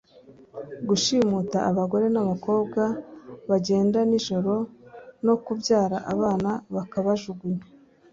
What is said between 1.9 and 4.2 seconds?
n’abakobwa bagenda